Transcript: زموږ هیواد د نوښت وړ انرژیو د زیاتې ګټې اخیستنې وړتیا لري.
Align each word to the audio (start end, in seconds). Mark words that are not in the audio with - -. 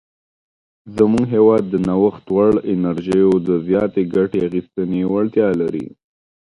زموږ 0.97 1.25
هیواد 1.35 1.63
د 1.67 1.73
نوښت 1.87 2.25
وړ 2.35 2.51
انرژیو 2.73 3.29
د 3.47 3.49
زیاتې 3.67 4.01
ګټې 4.15 4.39
اخیستنې 4.47 5.01
وړتیا 5.13 5.49
لري. 5.61 5.85